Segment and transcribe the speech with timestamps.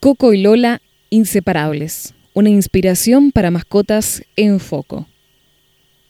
[0.00, 2.14] Coco y Lola, inseparables.
[2.32, 5.08] Una inspiración para mascotas en foco.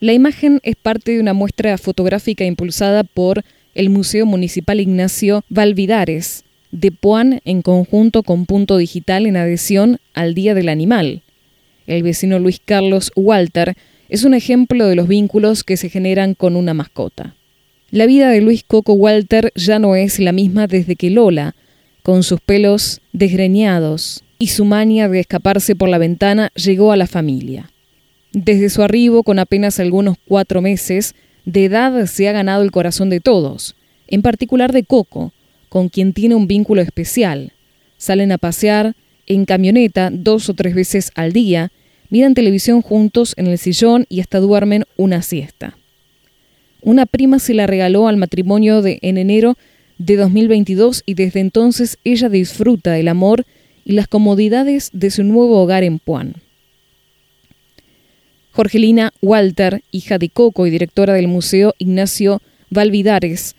[0.00, 3.44] La imagen es parte de una muestra fotográfica impulsada por
[3.74, 10.34] el Museo Municipal Ignacio Valvidares de Puan en conjunto con Punto Digital en adhesión al
[10.34, 11.20] Día del Animal.
[11.86, 13.74] El vecino Luis Carlos Walter
[14.08, 17.34] es un ejemplo de los vínculos que se generan con una mascota.
[17.90, 21.54] La vida de Luis Coco Walter ya no es la misma desde que Lola,
[22.04, 27.06] con sus pelos desgreñados y su mania de escaparse por la ventana, llegó a la
[27.06, 27.70] familia.
[28.30, 31.14] Desde su arribo, con apenas algunos cuatro meses
[31.46, 33.74] de edad, se ha ganado el corazón de todos,
[34.06, 35.32] en particular de Coco,
[35.70, 37.52] con quien tiene un vínculo especial.
[37.96, 38.94] Salen a pasear
[39.26, 41.72] en camioneta dos o tres veces al día,
[42.10, 45.78] miran televisión juntos en el sillón y hasta duermen una siesta.
[46.82, 49.56] Una prima se la regaló al matrimonio de en enero
[49.98, 53.44] de 2022 y desde entonces ella disfruta del amor
[53.84, 56.34] y las comodidades de su nuevo hogar en Puan.
[58.50, 63.56] Jorgelina Walter, hija de Coco y directora del Museo Ignacio Valvidares,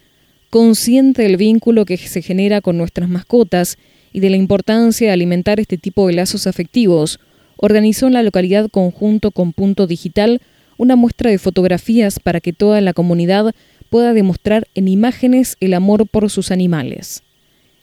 [0.49, 3.77] consciente del vínculo que se genera con nuestras mascotas
[4.13, 7.19] y de la importancia de alimentar este tipo de lazos afectivos,
[7.57, 10.41] organizó en la localidad conjunto con Punto Digital
[10.77, 13.53] una muestra de fotografías para que toda la comunidad
[13.89, 17.23] pueda demostrar en imágenes el amor por sus animales.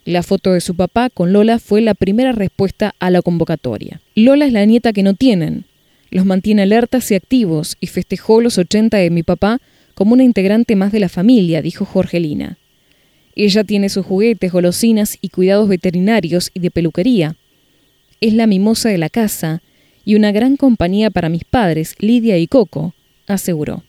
[0.04, 4.00] La foto de su papá con Lola fue la primera respuesta a la convocatoria.
[4.14, 5.64] Lola es la nieta que no tienen.
[6.10, 9.60] Los mantiene alertas y activos y festejó los 80 de mi papá
[9.94, 12.58] como una integrante más de la familia, dijo Jorgelina.
[13.34, 17.36] Ella tiene sus juguetes, golosinas y cuidados veterinarios y de peluquería.
[18.20, 19.62] Es la mimosa de la casa
[20.04, 22.94] y una gran compañía para mis padres, Lidia y Coco,
[23.26, 23.84] aseguró.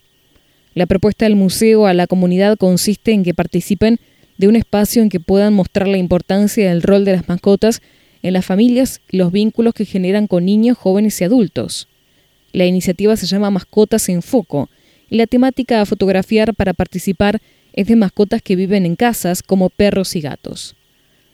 [0.75, 3.99] La propuesta del museo a la comunidad consiste en que participen
[4.37, 7.81] de un espacio en que puedan mostrar la importancia del rol de las mascotas
[8.23, 11.87] en las familias y los vínculos que generan con niños, jóvenes y adultos.
[12.53, 14.69] La iniciativa se llama Mascotas en Foco
[15.09, 17.41] y la temática a fotografiar para participar
[17.73, 20.75] es de mascotas que viven en casas como perros y gatos.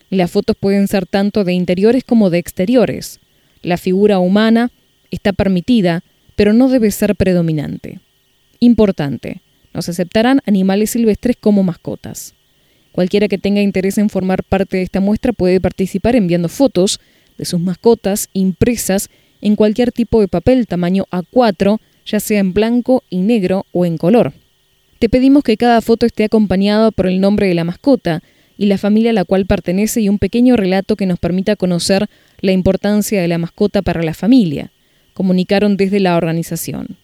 [0.10, 3.20] Las fotos pueden ser tanto de interiores como de exteriores.
[3.62, 4.72] La figura humana
[5.12, 6.04] está permitida,
[6.36, 8.00] pero no debe ser predominante.
[8.59, 9.42] Importante,
[9.74, 12.34] nos aceptarán animales silvestres como mascotas.
[12.92, 17.00] Cualquiera que tenga interés en formar parte de esta muestra puede participar enviando fotos
[17.38, 19.09] de sus mascotas impresas
[19.42, 23.98] en cualquier tipo de papel tamaño A4, ya sea en blanco y negro o en
[23.98, 24.34] color.
[25.00, 28.22] Te pedimos que cada foto esté acompañada por el nombre de la mascota
[28.58, 32.09] y la familia a la cual pertenece y un pequeño relato que nos permita conocer
[32.42, 34.72] la importancia de la mascota para la familia,
[35.14, 36.98] comunicaron desde la organización.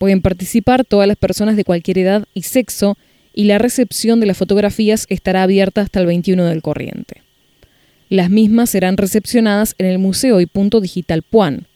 [0.00, 2.96] Pueden participar todas las personas de cualquier edad y sexo
[3.34, 7.20] y la recepción de las fotografías estará abierta hasta el 21 del corriente.
[8.08, 11.66] Las mismas serán recepcionadas en el Museo y Punto Digital Puan.